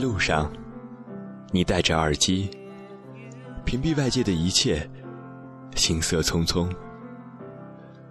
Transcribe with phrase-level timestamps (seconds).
[0.00, 0.50] 路上，
[1.50, 2.50] 你戴着耳机，
[3.64, 4.88] 屏蔽外界的一切，
[5.74, 6.70] 行色匆匆，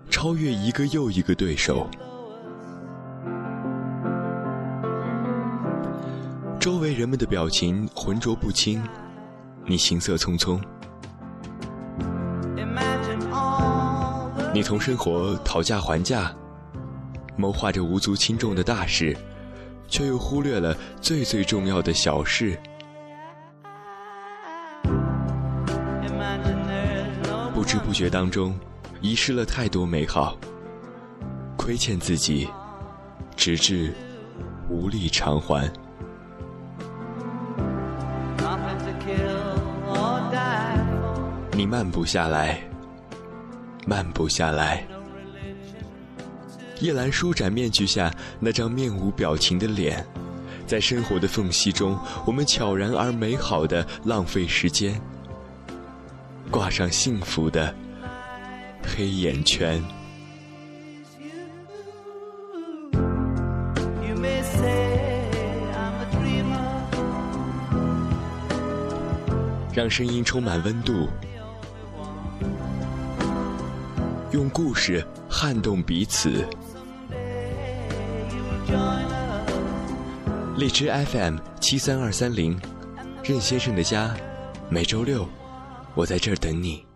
[0.10, 1.88] 超越一个又一个对手。
[6.60, 8.84] 周围人们的表情浑浊不清，
[9.66, 10.60] 你行色匆匆。
[14.54, 16.36] 你同生活讨价还价，
[17.38, 19.16] 谋划着无足轻重的大事，
[19.88, 22.58] 却又忽略了最最重要的小事。
[27.54, 28.58] 不知不觉当中，
[29.02, 30.38] 遗失了太多美好，
[31.58, 32.48] 亏欠自己，
[33.36, 33.94] 直至
[34.70, 35.70] 无力偿还。
[41.54, 42.60] 你慢不下来，
[43.88, 44.88] 慢不下来。
[46.80, 50.06] 叶兰舒展面具下那张面无表情的脸，
[50.66, 55.02] 在生活的缝隙中，我们悄然而美好的浪费时间，
[56.52, 57.74] 挂上幸福的
[58.84, 59.84] 黑眼圈。
[69.74, 71.08] 让声音充满温度。
[74.32, 76.44] 用故事撼动彼此。
[80.58, 82.60] 荔枝 FM 七三二三零，
[83.24, 84.18] 任先生的家，
[84.72, 85.30] 每周六，
[85.94, 86.87] 我在这儿等你。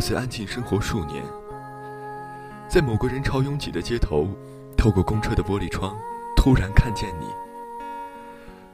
[0.00, 1.22] 各自安静生活数年，
[2.70, 4.26] 在某个人潮拥挤的街头，
[4.74, 5.94] 透过公车的玻璃窗，
[6.34, 7.26] 突然看见你。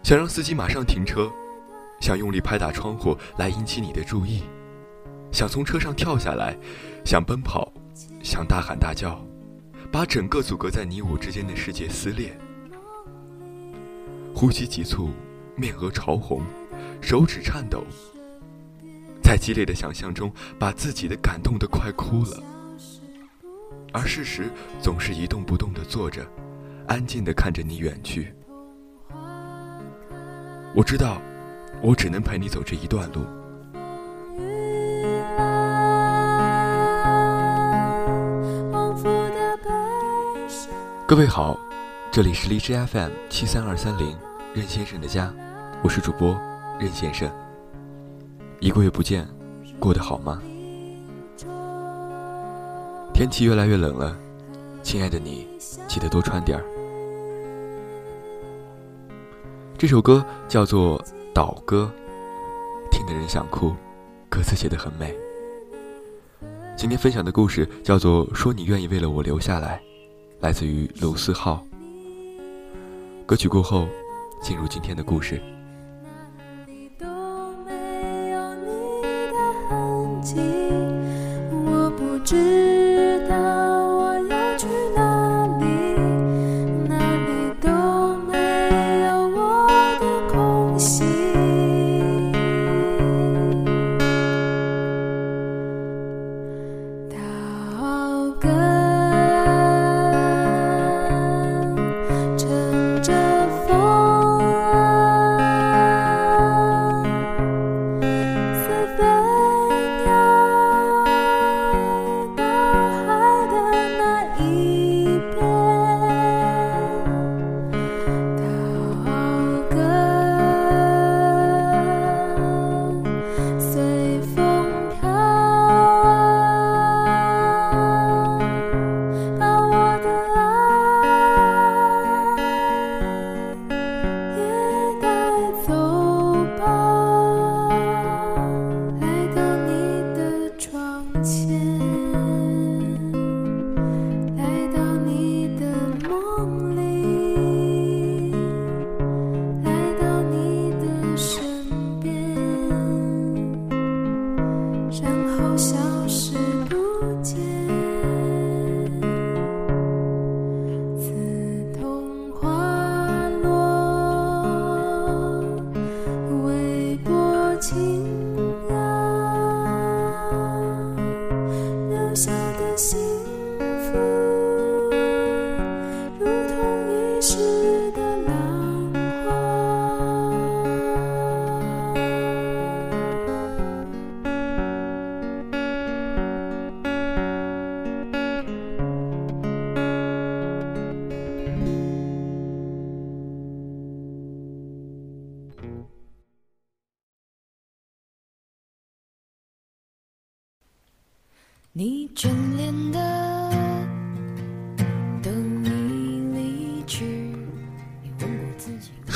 [0.05, 1.29] 想让司机马上停车，
[2.01, 4.45] 想用力拍打窗户来引起你的注意，
[5.33, 6.57] 想从车上跳下来，
[7.05, 7.73] 想奔跑，
[8.23, 9.21] 想大喊大叫，
[9.91, 12.39] 把整个阻隔在你我之间的世界撕裂。
[14.33, 15.11] 呼吸急促，
[15.57, 16.41] 面额潮红，
[17.01, 17.85] 手指颤抖。
[19.27, 22.41] 在激烈的想象中，把自己的感动得快哭了，
[23.93, 24.49] 而事实
[24.81, 26.25] 总是一动不动地坐着，
[26.87, 28.33] 安静地看着你远去。
[30.73, 31.21] 我知道，
[31.83, 33.25] 我只能陪你走这一段路。
[41.05, 41.59] 各位好，
[42.13, 44.17] 这里是荔枝 FM 七三二三零，
[44.55, 45.35] 任先生的家，
[45.83, 46.41] 我是主播
[46.79, 47.29] 任先生。
[48.59, 49.29] 一个月不见，
[49.79, 50.41] 过得好吗？
[53.13, 54.17] 天气越来越冷了，
[54.83, 55.47] 亲爱的你，
[55.87, 56.65] 记得多穿点儿。
[59.77, 60.99] 这首歌叫做
[61.35, 61.91] 《岛歌》，
[62.91, 63.75] 听的人想哭，
[64.31, 65.15] 歌词写的很美。
[66.77, 69.79] 今天分享的故事叫做《说你愿意为了我留下来》，
[70.41, 71.63] 来自于卢思浩。
[73.27, 73.87] 歌曲过后，
[74.41, 75.43] 进入今天的故事。
[80.37, 80.66] 我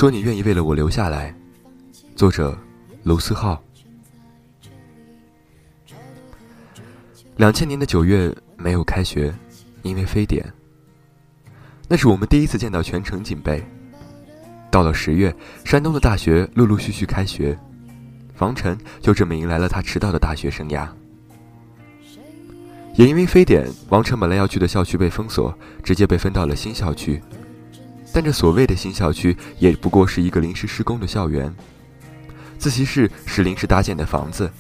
[0.01, 1.35] 说你愿意为了我留下来。
[2.17, 2.59] 作者：
[3.03, 3.63] 卢思浩。
[7.37, 9.31] 两千年的九月没有开学，
[9.83, 10.43] 因为非典。
[11.87, 13.63] 那是我们第一次见到全城警备。
[14.71, 15.37] 到了十月，
[15.67, 17.55] 山东的大学陆陆续续开学，
[18.39, 20.89] 王晨就这么迎来了他迟到的大学生涯。
[22.95, 27.23] 也因为非典，王晨本来要去的校区被封锁，直接被分到了新校区。
[28.13, 31.55] 但这所谓的新校区，也不过是一个临时施工的校园。
[32.59, 34.51] 自习室是临时搭建的房子。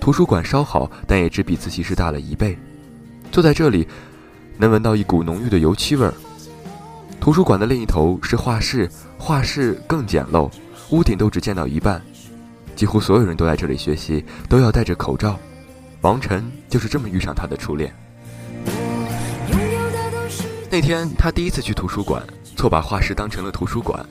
[0.00, 2.58] 图书馆稍好，但也只比自习室大了一倍。
[3.30, 3.86] 坐在这里，
[4.56, 6.12] 能闻到一股浓郁的油漆味儿。
[7.20, 10.50] 图书馆的另一头是画室，画室更简陋，
[10.90, 12.00] 屋顶都只见到一半。
[12.74, 15.38] 几乎所有人都在这里学习，都要戴着口罩。
[16.00, 17.94] 王晨就是这么遇上他的初恋。
[20.70, 24.04] 那天他第一次去图书馆，错把画室当成了图书馆。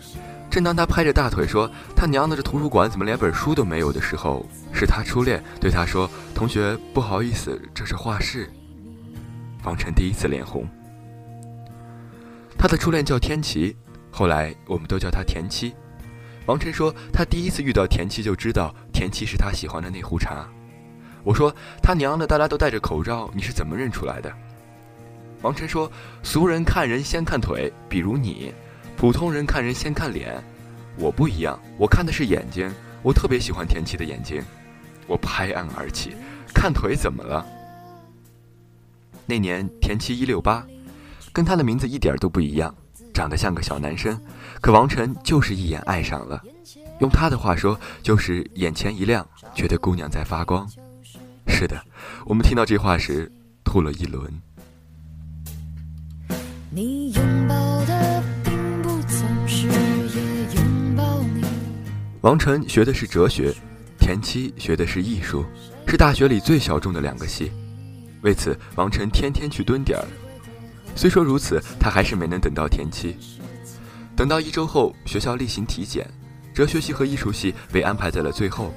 [0.50, 4.44] 正当他拍着大腿说“他娘的，这图书馆怎么连本书都没有”的时候，
[4.74, 8.52] 是他初恋对他说：“同学，不好意思，这是画室。”
[9.64, 10.68] 王晨第一次脸红。
[12.58, 13.76] 他的初恋叫天琪，
[14.12, 15.74] 后来我们都叫她田七。
[16.46, 20.48] 王晨说他第一次遇到田七就知道田七是他喜欢的那壶茶。
[21.24, 21.54] 我说
[21.84, 24.34] 他娘的，大家都戴着口罩，你是怎么认出来的？
[25.42, 25.92] 王晨说
[26.22, 28.54] ：“俗人看人先看腿，比如你。”
[28.98, 30.44] 普通人看人先看脸，
[30.98, 32.70] 我不一样，我看的是眼睛。
[33.02, 34.44] 我特别喜欢田七的眼睛，
[35.08, 36.14] 我拍案而起。
[36.54, 37.46] 看腿怎么了？
[39.26, 40.68] 那年田七一六八，
[41.32, 42.76] 跟他的名字一点都不一样，
[43.14, 44.20] 长得像个小男生。
[44.60, 46.44] 可王晨就是一眼爱上了，
[47.00, 49.26] 用他的话说，就是眼前一亮，
[49.56, 50.70] 觉得姑娘在发光。
[51.48, 51.82] 是的，
[52.26, 53.32] 我们听到这话时
[53.64, 54.30] 吐了一轮。
[56.72, 57.56] 你拥抱
[57.86, 58.24] 的。
[58.44, 61.20] 并不曾是拥抱
[62.22, 63.52] 王晨学的是哲学，
[64.00, 65.44] 田七学的是艺术，
[65.88, 67.52] 是大学里最小众的两个系。
[68.22, 70.06] 为此，王晨天天去蹲点儿。
[70.96, 73.16] 虽说如此，他还是没能等到田七。
[74.16, 76.08] 等到一周后，学校例行体检，
[76.54, 78.72] 哲学系和艺术系被安排在了最后。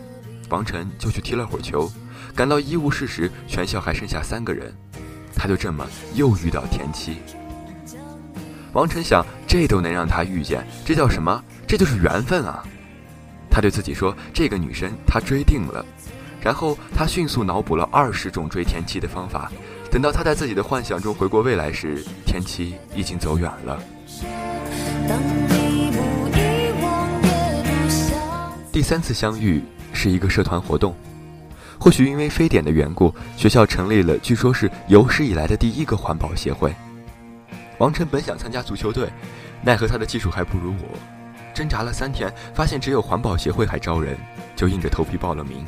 [0.49, 1.91] 王晨就去踢了会儿球。
[2.35, 4.75] 赶到医务室时，全校还剩下三个人，
[5.35, 7.17] 他就这么又遇到田七。
[8.73, 11.43] 王晨想，这都能让他遇见，这叫什么？
[11.67, 12.65] 这就是缘分啊！
[13.51, 15.85] 他对自己说：“这个女生他追定了。”
[16.41, 19.53] 然后他迅速脑补了二十种追田七的方法。
[19.91, 23.79] 等到他在自己的幻想中回过未来时，田七已经走远了。
[28.73, 29.63] 第三次相遇
[29.93, 30.97] 是一个社团活动，
[31.79, 36.75] 或许因为非典的缘故，学校成立了据说是有史以来的第一个环保协会。
[37.83, 39.11] 王晨本想参加足球队，
[39.61, 40.97] 奈何他的技术还不如我。
[41.53, 44.17] 挣扎了三天，发现只有环保协会还招人，
[44.55, 45.67] 就硬着头皮报了名。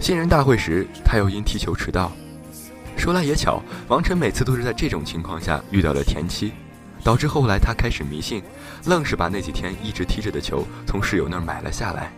[0.00, 2.10] 新人大会时，他又因踢球迟到。
[2.96, 6.54] 说来也巧，王晨每次都是在这种情况下遇到了田七，
[7.04, 8.42] 导致后来他开始迷信，
[8.86, 12.10] 愣是把那几天一直踢着的球从室友那儿买了下来。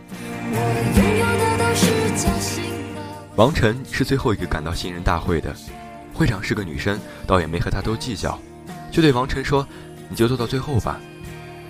[3.34, 5.52] 王晨是最后一个赶到新人大会的，
[6.14, 8.38] 会长是个女生，倒也没和他多计较，
[8.90, 9.66] 就对王晨说
[10.08, 11.00] ：“你就坐到最后吧。”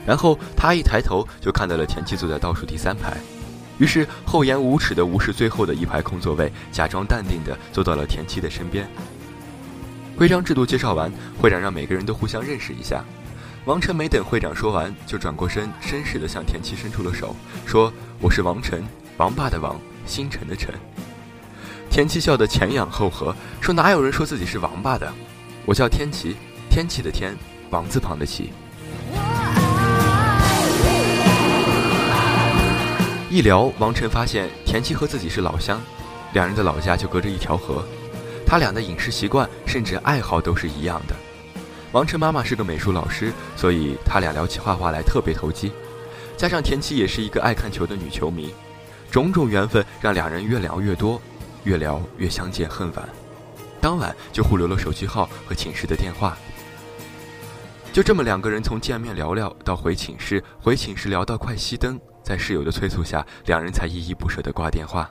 [0.06, 3.16] 然后他一抬头就看到了田七坐在倒数第三排，
[3.78, 8.86] 于是厚颜无耻的无视最后的一排空座位，假装淡定的坐到了田七的身边。
[10.14, 11.10] 规章制度介绍完，
[11.40, 13.02] 会长让每个人都互相认识一下。
[13.64, 17.34] 王晨没等会长说完，就转过身，绅士的向田七伸出了手，
[17.64, 18.84] 说：“我是王晨，
[19.16, 20.74] 王爸的王，星辰的辰。”
[21.94, 25.08] 田七笑得前仰后合，说：“哪有人说自己是王八的？
[25.64, 26.34] 我叫天齐，
[26.68, 27.36] 天气的天，
[27.70, 28.50] 王字旁的齐。”
[33.30, 35.80] 一聊，王晨发现田七和自己是老乡，
[36.32, 37.86] 两人的老家就隔着一条河，
[38.44, 41.14] 他俩的饮食习惯甚至爱好都是一样的。
[41.92, 45.70] 王晨妈妈是个美术老师，所以他俩聊起画画来特别投机。
[46.36, 48.52] 加上田七也是一个爱看球的女球迷，
[49.12, 51.22] 种种缘分让两人越聊越多，
[51.64, 53.08] 越聊越相见恨晚。
[53.80, 56.36] 当晚就互留了手机号和寝室的电话。
[57.92, 62.00] 就这么两个人从见面聊聊到回寝室，回寝室聊到快熄灯。
[62.22, 65.10] 在室友的催促下，两人才依依不舍地挂电话。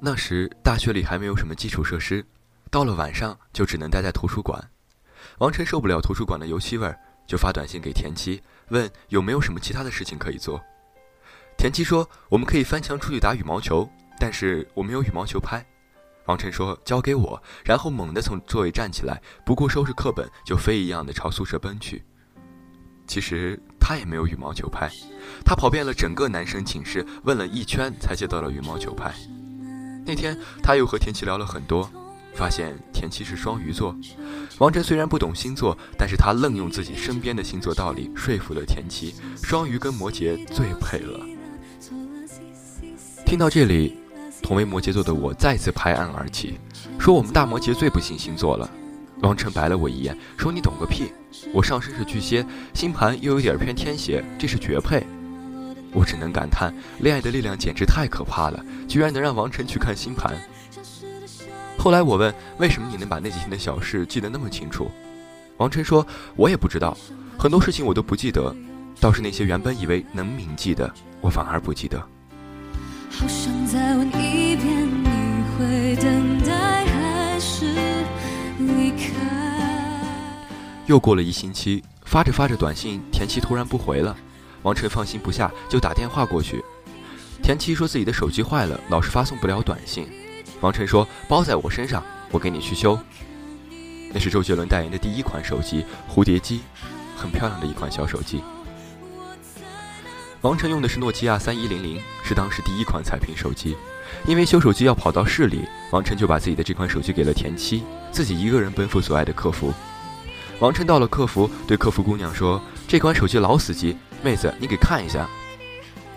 [0.00, 2.24] 那时大学里还没有什么基础设施，
[2.70, 4.60] 到了晚上就只能待在图书馆。
[5.38, 10.60] 王晨受不了图书馆的油漆味儿，就发短信给田七，问有没有什么其他的事情可以做。
[11.60, 13.86] 田七说：“我们可以翻墙出去打羽毛球，
[14.18, 15.62] 但是我没有羽毛球拍。
[16.24, 22.02] 王晨说：“交给我。”然后猛地从座位站起来，不顾收拾课本，就飞一样的朝宿舍奔去。
[23.06, 24.90] 其实他也没有羽毛球拍，
[25.44, 29.12] 他跑遍了整个男生寝室，问了一圈才借到了羽毛球拍。
[30.06, 31.86] 那天他又和田七聊了很多，
[32.34, 33.94] 发现田七是双鱼座。
[34.60, 41.20] 王晨虽然不懂星座，但是他愣用自己身边的星座道理说服了田七，双鱼跟摩羯最配了。
[43.30, 43.96] 听到这里，
[44.42, 46.58] 同为摩羯座的我再次拍案而起，
[46.98, 48.68] 说我们大摩羯最不信星座了。
[49.20, 51.12] 王晨白了我一眼，说你懂个屁！
[51.52, 52.44] 我上身是巨蟹，
[52.74, 55.06] 星盘又有点偏天蝎，这是绝配。
[55.92, 60.36] 我只能感叹，恋爱的力量简直太可怕了，居然能让王晨去看星盘。
[61.78, 64.90] 后来我问，为什么你能把那几天的小事记得那么清楚？
[65.58, 66.98] 王晨说，我也不知道，
[67.38, 68.52] 很多事情我都不记得，
[68.98, 72.04] 倒是那些原本以为能铭记的，我反而不记得。
[73.10, 77.66] 好想再问一遍，你会等待还是
[78.58, 79.14] 离开？
[80.86, 84.16] 又过了一星期，发着发着短信，田七突然不回了。
[84.62, 86.62] 王晨放心不下，就打电话过去。
[87.42, 90.06] 田七说自己的手机坏了，老是发送不了短信。
[90.60, 92.98] 王晨说包在我身上，我给你去修。
[94.12, 96.60] 那是周杰伦代言的第一款手机——蝴蝶机，
[97.16, 98.42] 很漂亮的一款小手机。
[100.42, 102.00] 王晨用的是诺基亚三一零零，
[102.30, 103.76] 是当时第一款彩屏手机。
[104.24, 107.82] 因为修手机要跑到市里，王晨就把自己的这款手机给了田七，
[108.12, 109.74] 自己一个人奔赴所爱的客服。
[110.60, 115.28] 王晨到了客服，对客服姑娘说：“这款手机老死机，妹子你给看一下。”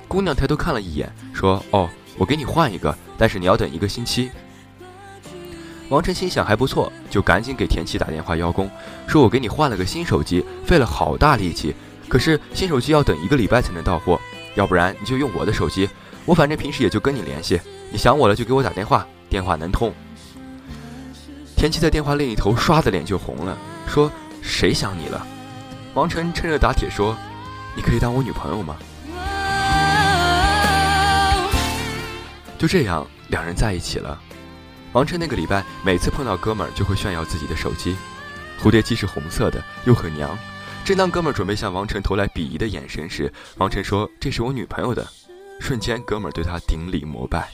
[0.07, 4.29] 姑娘抬头看了一眼，说：“哦，我给你换一个，但是你要等一个星期。”
[5.89, 8.69] 王晨心想还不错，就赶紧给田七打电话邀功，
[9.07, 11.73] 说：“我给你换了个新手机，费了好大力气。”
[12.09, 14.19] 可是新手机要等一个礼拜才能到货，
[14.55, 15.89] 要不然你就用我的手机，
[16.25, 17.59] 我反正平时也就跟你联系，
[17.91, 19.93] 你想我了就给我打电话，电话能通。
[21.55, 24.11] 田七在电话另一头刷的脸就红了，说
[24.41, 25.25] 谁想你了？
[25.93, 27.15] 王晨趁热打铁说，
[27.75, 28.75] 你可以当我女朋友吗？
[32.57, 34.17] 就这样，两人在一起了。
[34.93, 37.95] 王晨那个礼拜每次碰到哥们儿就会炫耀自己的手机，
[38.61, 40.37] 蝴蝶机是红色的，又很娘。
[40.85, 45.07] 正当哥们儿准备向王晨投来鄙夷的眼神时，王晨说：“这是我女朋友的。”
[45.59, 47.49] 瞬间，哥们儿对他顶礼膜拜。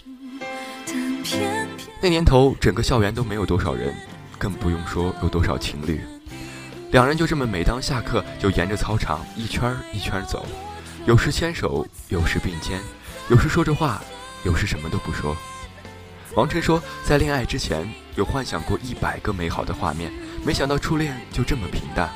[2.02, 3.94] 那年头，整个校园都没有多少人，
[4.38, 6.02] 更不用说有多少情侣。
[6.92, 10.46] 两人就这么每当下课，就沿着操场一圈一圈走，
[11.06, 12.80] 有时牵手，有时并肩，
[13.30, 14.02] 有时说着话，
[14.44, 15.36] 有时什么都不说。
[16.36, 20.12] 王晨说，在恋爱之前有幻想过一百个美好的画面，
[20.44, 22.10] 没想到初恋就这么平淡。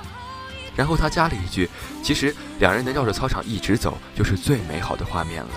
[0.76, 1.70] 然后他加了一句
[2.02, 5.50] ：“其实两人能绕着操场一直走，就是最美好的画面了。”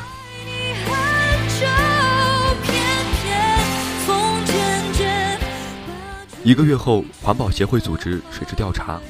[6.46, 9.00] 一个月后，环保协会组织水质调查，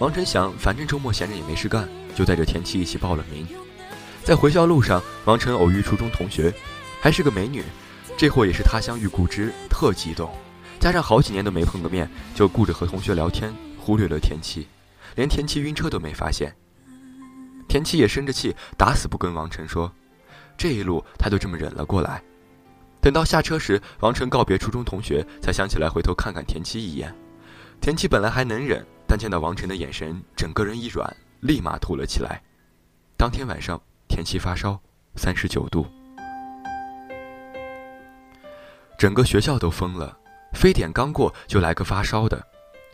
[0.00, 3.46] 王晨想，反正周末闲着也没事干，就带着田七一起报了名。
[4.24, 6.52] 在回校路上，王晨偶遇初中同学，
[7.00, 7.62] 还是个美女，
[8.16, 10.28] 这货也是他乡遇故知，特激动，
[10.80, 14.66] 加上好几年都没碰个面，就顾着和同学聊天，忽略了田七。
[15.14, 16.52] 连田七晕车都没发现，
[17.68, 19.92] 田七也生着气，打死不跟王晨说。
[20.58, 22.20] 这一路他都这么忍了过来。
[23.02, 27.12] 等到下车时，王晨告别初中同学，才想起来回头看看田七一眼。
[27.80, 32.40] 田七本来还能忍，但见到王晨的眼神，整个人一软，立马吐了起来。
[33.16, 34.80] 当天晚上，田七发烧，
[35.16, 35.84] 三十九度，
[38.96, 40.16] 整个学校都疯了。
[40.54, 42.40] 非典刚过，就来个发烧的。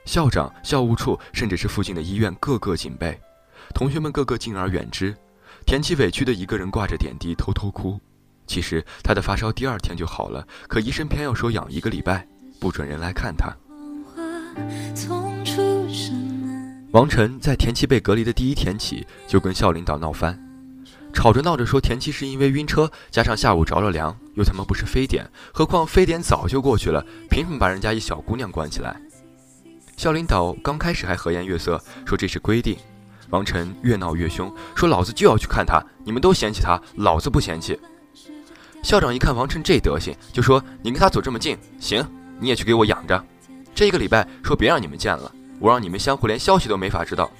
[0.06, 3.20] 校长、校务处，甚至是附近的医院，个个警备。
[3.74, 5.14] 同学们个个敬而远之。
[5.66, 8.00] 田七委屈的一个人挂着点滴，偷偷哭。
[8.48, 12.26] 其实他的发烧第二天就好了，可医生偏要说养一个礼拜，
[12.58, 13.54] 不准人来看他。
[16.92, 20.36] 王晨在田七被隔离的第一天起，就跟校领导闹翻，
[21.12, 28.96] 吵着闹着说田七是因为晕车，加上下午着了凉，又他妈不是非典，何况非典早就过去了，凭什么把人家一小姑娘关起来？
[29.96, 32.76] 校领导刚开始还和颜悦色，说这是规定。
[33.30, 37.78] 王晨越闹越凶，说老子就要去看他，你们都嫌弃他，老子不嫌弃。
[38.82, 42.04] 校长一看王晨这德行，就说你跟他走这么近，行，
[42.38, 43.22] 你也去给我养着。
[43.74, 47.30] 这一个礼拜说别让你们见了，我让你们相互连消息都没法知道。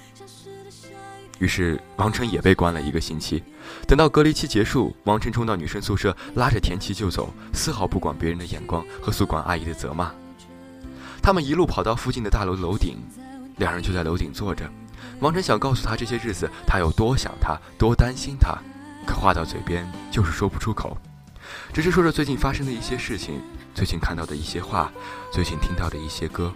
[1.39, 3.43] 于是王晨也被关了一个星期。
[3.87, 10.11] 等到隔离期结束，王晨冲到女生宿舍，拉着田七就走，丝毫不管别人的眼光和宿管阿姨的责骂。
[11.21, 12.97] 他们一路跑到附近的大楼楼顶，
[13.57, 14.69] 两人就在楼顶坐着。
[15.19, 18.57] 王晨想告诉他这些日子他有多想他，多担心他，
[19.05, 20.97] 可话到嘴边就是说不出口。
[21.73, 23.41] 只是说着最近发生的一些事情，
[23.73, 24.91] 最近看到的一些话，
[25.31, 26.53] 最近听到的一些歌。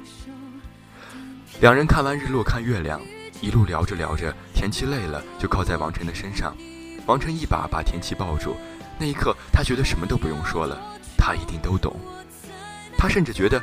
[1.62, 3.00] 两人看完日落，看月亮，
[3.42, 6.56] 一路聊着聊着，田七累了，就靠在王晨的身上，
[7.06, 8.56] 王晨一把把田七抱住。
[9.00, 10.80] 那一刻，他觉得什么都不用说了，
[11.18, 12.00] 他一定都懂。
[12.98, 13.62] 他甚至觉得，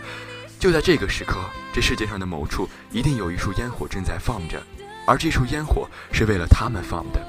[0.59, 1.39] 就在这个时刻，
[1.73, 4.63] 这世界上的某处一定有一束烟火正在放着，
[5.07, 7.21] 而这束烟火是为了他们放的，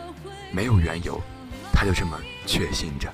[0.51, 1.21] 没有缘由，
[1.71, 3.11] 他就这么确信着。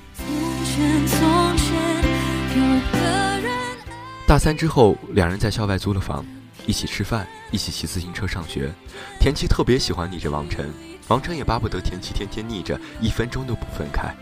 [4.28, 6.24] 大三之后，两人在校外租了房，
[6.66, 8.72] 一起吃饭，一起骑自行车上学。
[9.20, 10.70] 田七特别喜欢逆着王晨，
[11.08, 14.14] 王晨也巴不得田七天天逆着，一分钟都不分开。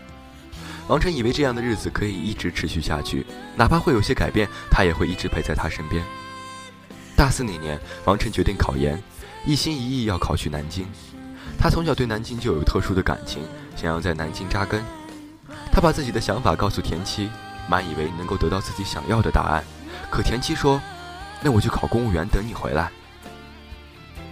[0.88, 6.02] 王晨以为这样的日子可以一直持续下去，哪怕会有些改变，他也会一直陪在他身边。
[7.16, 9.02] 大四那年，王晨决定考研，
[9.44, 10.86] 一心一意要考去南京。
[11.58, 13.42] 他从小对南京就有特殊的感情，
[13.74, 14.82] 想要在南京扎根。
[15.76, 17.28] 他把自己的想法告诉田七，
[17.68, 19.62] 满以为能够得到自己想要的答案。
[20.10, 20.80] 可田七说
[21.44, 22.90] ：“那我就考公务员，等你回来。”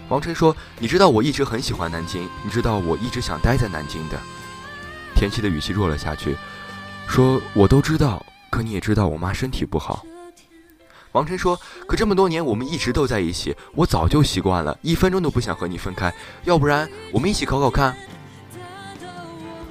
[0.09, 4.17] 王晨说：“你知道我一直很喜欢南京，你知道我一直想待在南京的。”
[5.13, 6.35] 田七的语气弱了下去，
[7.07, 10.03] 说：“我都知道，可你也知道我妈身体不好。”
[11.13, 11.55] 王晨说
[11.87, 16.11] ：“可这么多年我们一直都在一起，我早就习惯了，一分钟都不想和你分开。
[16.45, 17.95] 要不然我们一起考考看？”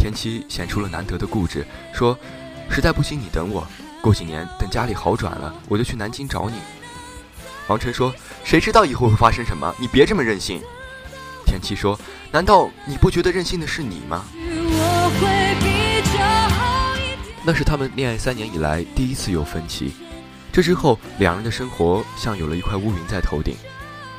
[0.05, 2.15] 田七显出了难得的固执，说
[2.69, 3.67] ：“实在不行你等我，
[4.03, 6.57] 过几年等家里好转了，我就去南京找你。”
[7.69, 8.15] 王晨说
[8.45, 9.75] ：“谁知道以后会发生什么？
[9.79, 10.61] 你别这么任性。”
[11.49, 11.99] 田七说
[12.31, 14.27] ：“难道你不觉得任性的是你吗？”
[17.43, 19.95] 那是他们恋爱三年以来第一次有分歧。
[20.53, 23.57] 这之后，两人的生活像有了一块乌云在头顶，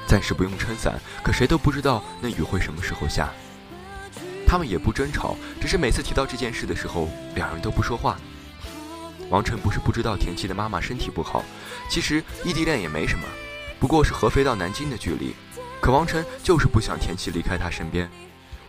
[0.07, 3.31] 暂时不用撑伞，可谁都不知道那雨会什么时候下。
[4.47, 8.17] 他们也不争吵，只是每次提到这件事的时候，两人都不说话。
[9.29, 11.43] 王晨不是不知道田七的妈妈身体不好，
[11.89, 13.25] 其实异地恋也没什么，
[13.79, 15.33] 不过是合肥到南京的距离。
[15.81, 18.09] 可王晨就是不想田七离开他身边。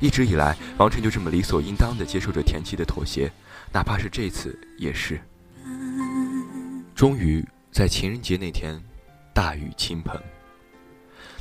[0.01, 3.31] 一直以来，王晨就这么理所应当地接受着田七的妥协，
[3.73, 5.21] 哪怕是这次也是。
[6.95, 8.83] 终于在情人节那天，
[9.35, 10.21] 大雨倾盆。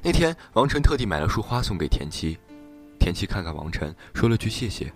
[0.01, 2.37] 那天，王晨特地买了束花送给田七。
[3.05, 4.91] 田七看看王晨，说了句谢谢。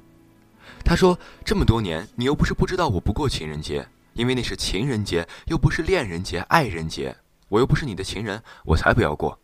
[0.84, 7.15] 他说：“这么多年，你又不是不知道我不过情人节，因为那是情人节，又不是恋人节、爱人节。
[7.50, 9.38] 我又不是你的情人，我才不要过。”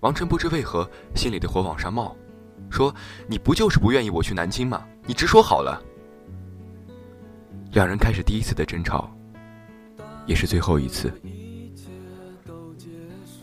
[0.00, 2.14] 王晨不知为何心里的火往上冒。
[2.68, 2.94] 说
[3.26, 4.86] ：“你不就是不愿意我去南京吗？
[5.06, 5.82] 你直说好了。”
[7.72, 9.10] 两人开始第一次的争吵，
[10.26, 11.10] 也是最后一次。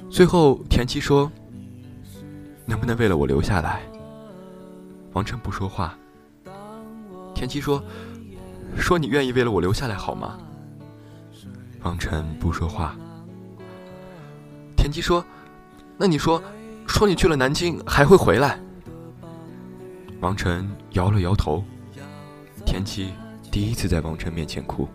[0.07, 1.31] 最后，田七说
[2.67, 3.81] ：“能不能为了我留下来？”
[5.13, 5.97] 王晨不说话。
[7.33, 7.83] 田七说
[8.77, 10.37] ：“说你愿意为了我留下来好吗？”
[11.81, 12.95] 王晨不说话。
[14.75, 15.25] 田七说
[15.97, 16.41] ：“那你说，
[16.87, 18.59] 说你去了南京还会回来？”
[20.19, 21.63] 王晨摇了摇头。
[22.65, 23.13] 田七
[23.51, 24.87] 第一次在王晨面前哭。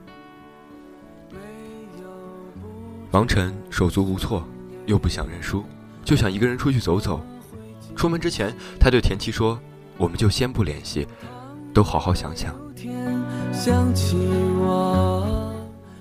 [3.12, 4.44] 王晨手足无措，
[4.86, 5.64] 又不想认输，
[6.04, 7.20] 就想一个人出去走走。
[7.96, 9.58] 出门之前，他对田七说
[9.96, 11.06] ：“我们就先不联系，
[11.72, 12.54] 都好好想想。”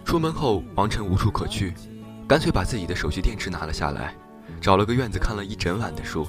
[0.03, 1.73] 出门后，王晨无处可去，
[2.27, 4.15] 干脆把自己的手机电池拿了下来，
[4.59, 6.27] 找了个院子看了一整晚的书。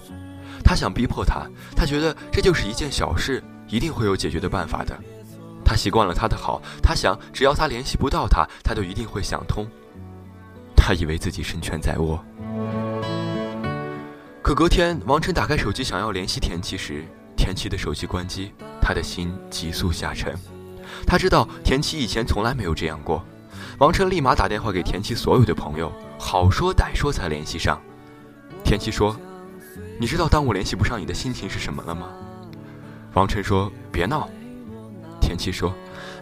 [0.62, 4.96] 他想逼迫他，他觉得这就是一件小事，一定会有解决的办法的。
[5.64, 9.66] 他习惯了他的好，他想只要他联系不到他，他就一定会想通。
[10.76, 12.22] 他以为自己胜券在握。
[14.42, 17.04] 可隔天，王晨打开手机想要联系田七时，
[17.36, 20.36] 田七的手机关机，他的心急速下沉。
[21.06, 23.24] 他知道田七以前从来没有这样过。
[23.78, 27.80] 王晨立马打电话给田七所有的朋友，好说歹说才联系上。
[28.64, 29.16] 田七说。
[30.00, 32.08] 你知道当我联系不上你的心情是什么了吗？
[33.14, 34.28] 王晨说：“别闹。”
[35.22, 35.72] 田七说：“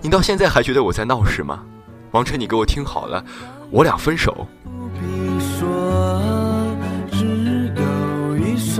[0.03, 1.65] 你到现在还觉得我在闹是吗？”
[2.13, 3.25] 王晨，你给我听好了，
[3.71, 4.47] 我俩分手。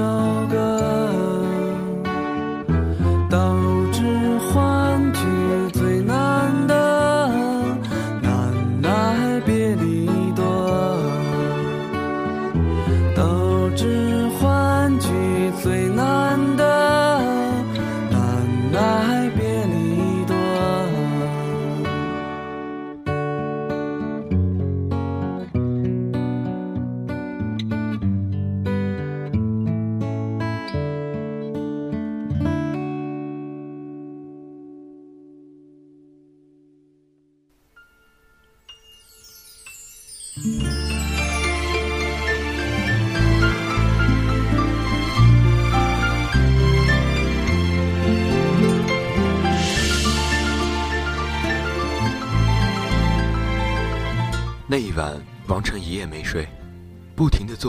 [0.01, 0.30] 那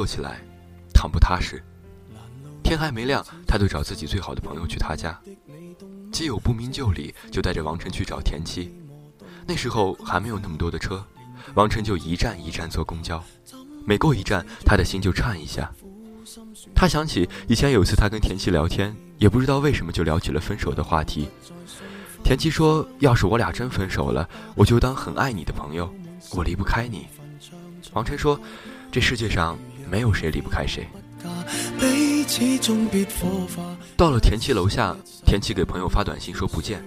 [0.02, 0.42] 坐起来，
[0.96, 1.62] 躺不踏实。
[2.64, 5.16] 天还没亮，他就找自己最好的朋友去他家。
[6.12, 8.74] 基友不明就里，就带着王晨去找田七。
[9.46, 11.06] 那时候还没有那么多的车，
[11.54, 13.24] 王晨就一站一站坐公交，
[13.86, 15.72] 每过一站，他的心就颤一下。
[16.74, 21.30] 他想起以前有一次，他跟田七聊天，也不知道为什么就聊起了分手的话题。
[22.24, 25.94] 田七说：“要是我俩真分手了，我就当很爱你的朋友，
[26.32, 27.06] 我离不开你。”
[27.94, 28.40] 王晨说
[28.92, 29.58] ：“这世界上
[29.92, 30.88] 没有谁离不开谁。”
[33.98, 36.82] 到了田七楼下，田七给朋友发短信说不见，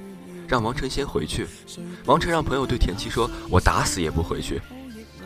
[0.48, 1.46] 让王晨先回去。
[2.06, 4.60] 王晨让朋友对田七说：“我打死也不回去。”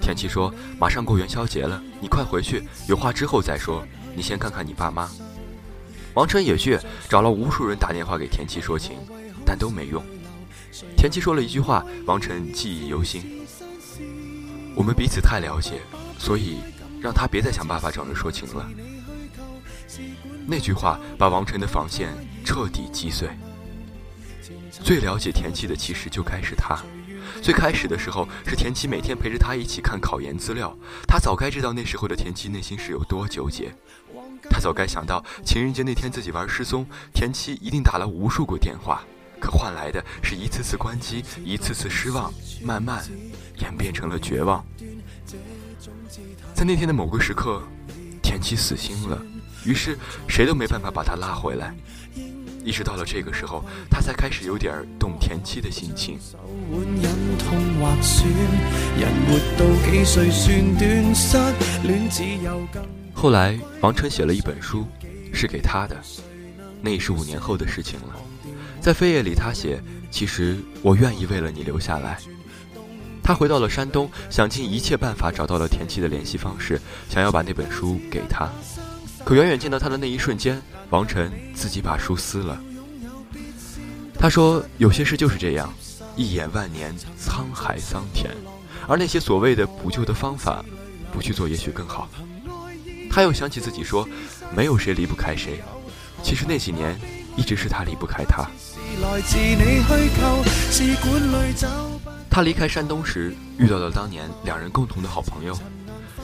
[0.02, 3.86] 田七说：“马上过元宵节了，你快回去，有话之后再说。
[4.16, 5.08] 你先看看你爸妈。”
[6.14, 6.76] 王晨也去
[7.08, 8.96] 找了无数人打电话给田七说情，
[9.44, 10.02] 但都没用。
[10.96, 13.22] 田七说了一句话，王晨记忆犹新
[14.74, 15.80] ：“我们彼此太了解，
[16.18, 16.56] 所以
[17.00, 18.68] 让他别再想办法找人说情了。”
[20.46, 22.08] 那句话把王晨的防线
[22.44, 23.28] 彻底击碎。
[24.70, 26.78] 最了解田七的，其实就该是他。
[27.42, 30.74] 最开始的时候，是田七每天陪着他一起看考研资料。
[31.06, 33.74] 他早该知道那时候的田七内心是有多纠结。
[34.48, 39.02] 他早该想到情人节那天自己玩失踪，田七一定打了无数个电话，
[39.40, 43.04] 可换来的是一次次关机，一次次失望，慢慢
[43.60, 44.64] 演变成了绝望。
[46.54, 47.62] 在那天的某个时刻，
[48.22, 49.20] 田七死心了。
[49.64, 49.98] 于是，
[50.28, 51.74] 谁都没办法把他拉回来。
[52.64, 56.18] 一直到了这个时候，他才开始有点懂田七的心情。
[63.14, 64.86] 后来，王晨写了一本书，
[65.32, 65.96] 是给他的。
[66.80, 68.16] 那也是五年后的事情了。
[68.80, 72.18] 在扉页里，他写：“其实我愿意为了你留下来。”
[73.22, 78.48] 他回到了山东，想尽一切办法找到了田七的联系方式，想要把那本书给他。
[79.24, 82.58] 可远远见到他的那一瞬间，王晨自己把书撕了。
[84.18, 85.70] 他说：“有些事就是这样，
[86.16, 88.34] 一眼万年，沧海桑田。
[88.86, 90.64] 而那些所谓的补救的方法，
[91.12, 92.08] 不去做也许更好。”
[93.10, 94.08] 他又想起自己说
[94.56, 95.60] ：“没有谁离不开谁。”
[96.22, 96.98] 其实那几年，
[97.36, 98.48] 一直是他离不开他。
[102.30, 105.56] 他离开山东时，遇到了当年两人共同的好朋友。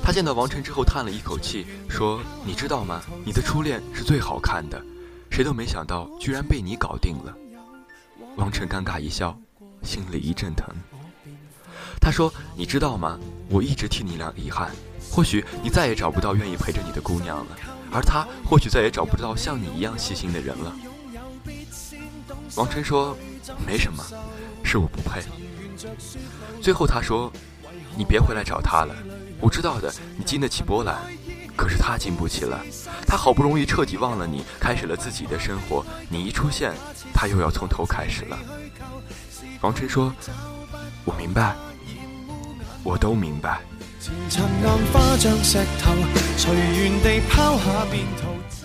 [0.03, 3.01] 他见到王晨之后叹了一口气，说：“你知道吗？
[3.25, 4.85] 你的初恋是最好看的，
[5.31, 7.33] 谁都没想到居然被你搞定了。”
[8.37, 9.39] 王晨尴尬一笑，
[9.85, 10.67] 心里一阵疼。
[12.01, 13.19] 他说：“你知道吗？
[13.49, 14.71] 我一直替你俩遗憾。
[15.13, 17.57] 或许你再也找不到愿意陪着你的姑娘了，
[17.93, 20.75] 而他或许再也找不到像你一样细心的人了。”
[22.57, 23.17] 王晨说
[23.67, 24.05] ：“没什么，
[24.63, 25.23] 是我不配。”
[26.63, 27.33] 最后他说
[27.97, 28.95] ：“你别回来找他了。”
[29.41, 30.97] 我知道的，你经得起波澜，
[31.57, 32.65] 可是他经不起了。
[33.07, 35.85] 他好不容易彻底忘了你，开始了自己的生活。
[36.09, 36.73] 你一出现，
[37.13, 38.39] 他又要从头开始了。
[39.61, 40.15] 王晨说
[41.05, 41.55] ：“我明白，
[42.83, 43.61] 我都明白。”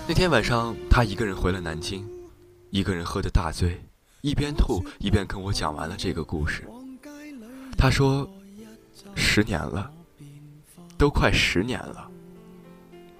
[0.07, 2.07] 那天晚上，他一个人回了南京，
[2.69, 3.81] 一个人喝得大醉，
[4.21, 6.67] 一边吐一边跟我讲完了这个故事。
[7.77, 8.29] 他说
[9.15, 9.91] ：“十年了。”
[10.99, 12.11] 都快十年了，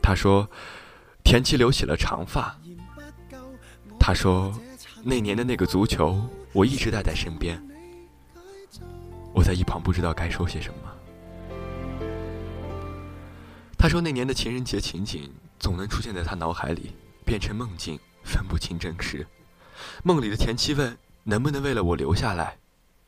[0.02, 0.46] 他说，
[1.24, 2.54] 田七留起了长发。
[3.98, 4.54] 他说，
[5.02, 7.58] 那年的那个足球，我一直带在身边。
[9.34, 10.80] 我在一旁不知道该说些什么。
[13.78, 16.92] 他说，那年的情人节情景总能出现在他脑海里，
[17.26, 19.26] 变成梦境，分不清真实。
[20.04, 22.58] 梦里的田七问：“能不能为了我留下来？”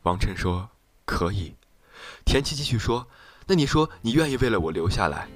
[0.03, 0.69] 王晨说
[1.05, 1.55] ：“可以。”
[2.25, 3.07] 田七继续说。
[3.47, 5.27] 那你说你愿意为了我留下来？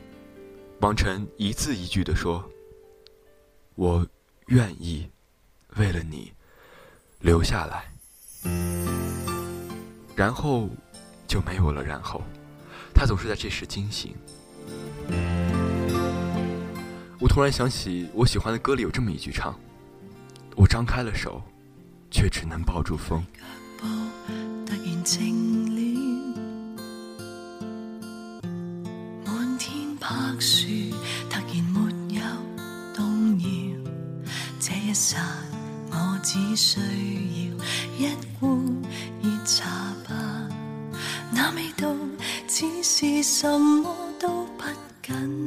[0.80, 2.50] 王晨一字一句的说
[3.76, 4.08] ：“我
[4.48, 5.10] 愿意
[5.78, 6.32] 为了你
[7.20, 7.92] 留下来。”
[10.16, 10.70] 然后
[11.28, 12.22] 就没有了然后。
[12.94, 14.16] 他总是在这时惊醒。
[17.20, 19.60] 我突然想起我喜欢的歌里有这么一句唱
[20.56, 21.42] ：“我张开了手，
[22.10, 23.24] 却只能抱住风。”
[30.08, 30.68] 柏树
[31.32, 31.80] 突然没
[32.14, 32.22] 有
[32.94, 33.48] 动摇，
[34.60, 35.18] 这一刹
[35.90, 36.86] 我只需要
[37.98, 38.08] 一
[38.40, 38.84] 碗
[39.24, 39.66] 热茶
[40.08, 40.14] 吧。
[41.32, 41.92] 那味道
[42.48, 44.64] 只是什么都不
[45.02, 45.45] 紧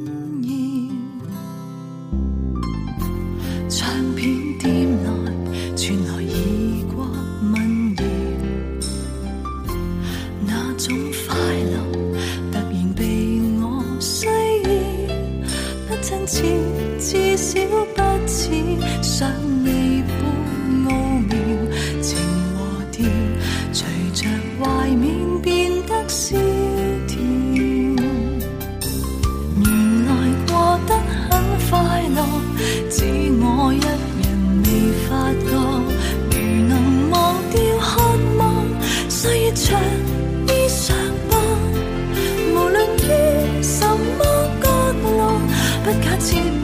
[46.19, 46.58] to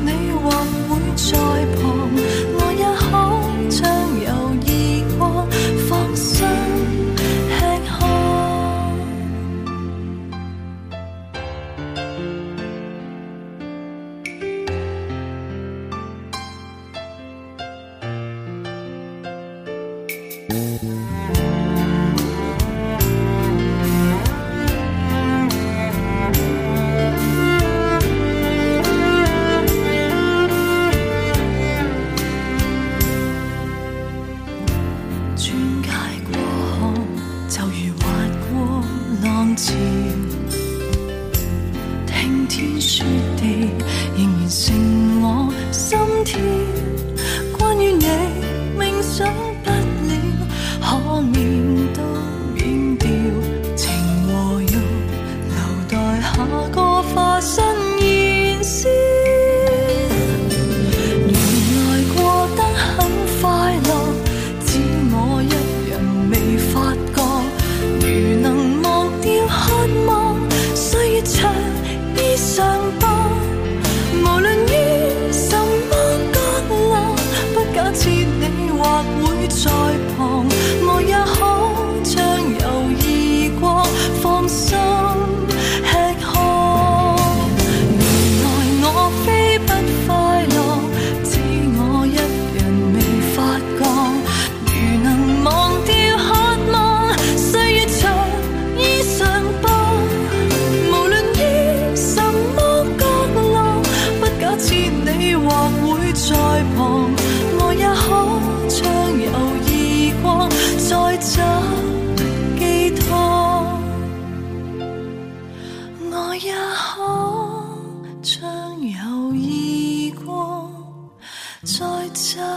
[122.45, 122.51] 交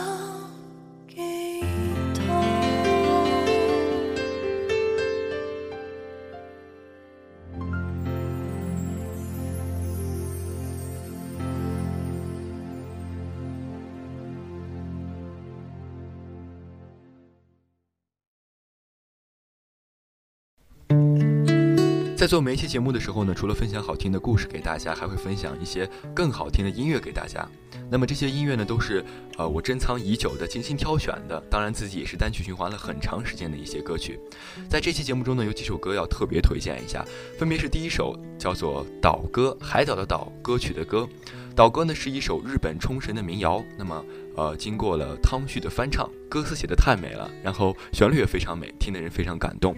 [1.06, 1.47] 给
[22.18, 27.48] 在做每一期节目的时候呢，除了分享好听的故事给大家，还会分享一些更好听的音乐给大家。
[27.88, 29.04] 那么这些音乐呢，都是
[29.36, 34.18] 呃我珍藏已久的、精心挑选的，当然自己也是单曲循环了很长时间的一些歌曲。
[34.68, 37.06] 在这期节目中呢，有几首歌要特别推荐一下，
[37.38, 41.08] 分别是第一首叫做《岛歌》，海岛的岛，歌曲的歌。
[41.54, 44.04] 岛歌呢是一首日本冲绳的民谣，那么
[44.34, 49.76] 呃经过了汤旭的翻唱，歌词写的太美了，然后旋律也非常美，听得人非常感动。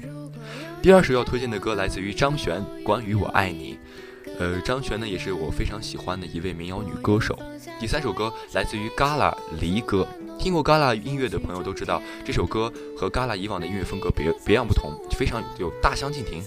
[0.82, 3.78] 第二首要推荐的歌来自于张悬，《关于我爱你》。
[4.38, 7.38] 呃，张悬呢也是我非常喜欢的一位民谣女歌手。
[7.78, 16.42] 第三首歌来自于 Gala 离歌，听过 Gala 音乐的朋友都知道，这首歌和 Gala 以往的音乐风格别别样不同，非常有大相径庭。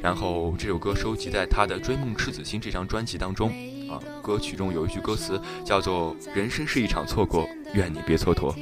[0.00, 3.50] 然后这首歌收集在他的《追梦赤子心》这张专辑当中
[3.90, 8.54] 啊，歌曲中有一句歌词叫做“人生是一场错过，愿你别蹉跎”。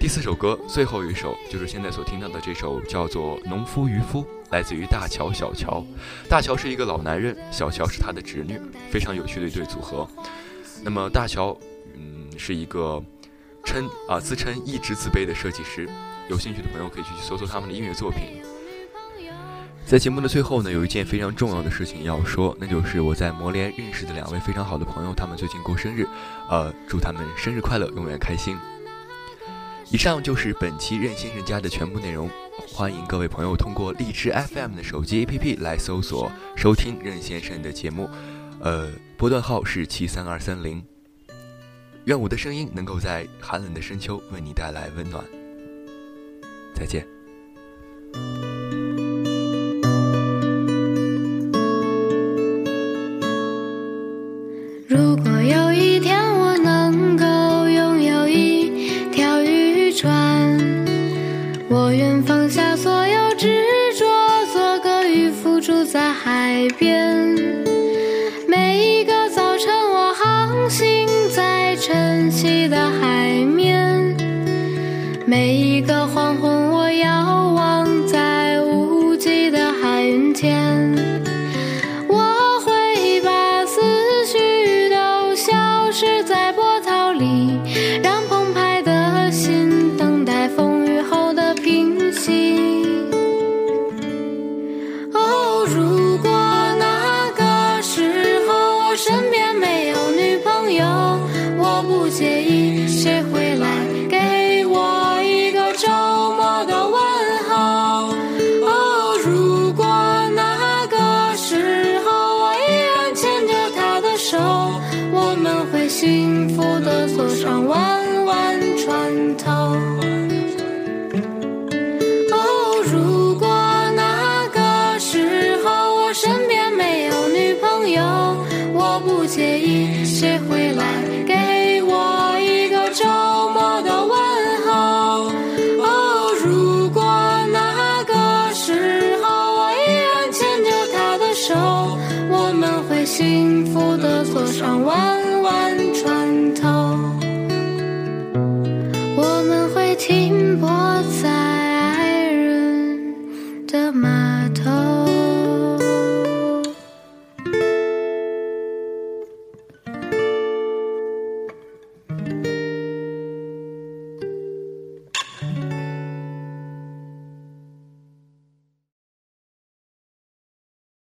[0.00, 5.84] 第四首歌，最后一首就是现在所听到的这首，叫做《农夫渔夫》，来自于大乔小乔。
[6.26, 8.58] 大乔是一个老男人，小乔是他的侄女，
[8.90, 10.08] 非常有趣的一对组合。
[10.82, 11.54] 那么大乔，
[11.94, 13.00] 嗯，是一个
[13.62, 15.86] 称啊自称一直自卑的设计师，
[16.30, 18.40] 有兴趣的朋友可以去搜搜他们的音乐作品。
[19.84, 26.08] 在节目的最后呢，有一件非常重要的事情要说，那就是我在摩联认识的两位非常好的朋友，他们最近过生日，
[26.48, 28.56] 呃，祝他们生日快乐，永远开心。
[29.92, 32.30] 以上就是本期任先生家的全部内容，
[32.68, 38.08] 欢迎各位朋友通过荔枝 FM 的手机 APP 来搜索收听任先生的节目，
[38.60, 40.80] 呃，波段号是七三二三零。
[42.04, 45.24] 愿我的声音能够在寒冷的深秋为你带来温暖。
[46.72, 47.04] 再见。